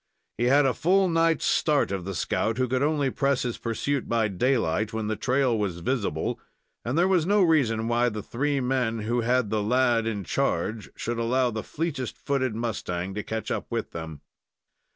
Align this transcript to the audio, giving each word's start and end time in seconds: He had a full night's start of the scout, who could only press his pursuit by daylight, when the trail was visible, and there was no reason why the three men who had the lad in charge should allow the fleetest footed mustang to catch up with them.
He 0.39 0.45
had 0.45 0.65
a 0.65 0.73
full 0.73 1.07
night's 1.09 1.45
start 1.45 1.91
of 1.91 2.05
the 2.05 2.15
scout, 2.15 2.57
who 2.57 2.67
could 2.67 2.81
only 2.81 3.11
press 3.11 3.43
his 3.43 3.59
pursuit 3.59 4.09
by 4.09 4.29
daylight, 4.29 4.93
when 4.93 5.05
the 5.05 5.15
trail 5.15 5.55
was 5.55 5.77
visible, 5.81 6.39
and 6.83 6.97
there 6.97 7.07
was 7.07 7.27
no 7.27 7.43
reason 7.43 7.87
why 7.87 8.09
the 8.09 8.23
three 8.23 8.59
men 8.59 9.01
who 9.01 9.21
had 9.21 9.51
the 9.51 9.61
lad 9.61 10.07
in 10.07 10.23
charge 10.23 10.89
should 10.95 11.19
allow 11.19 11.51
the 11.51 11.61
fleetest 11.61 12.17
footed 12.17 12.55
mustang 12.55 13.13
to 13.13 13.21
catch 13.21 13.51
up 13.51 13.67
with 13.69 13.91
them. 13.91 14.21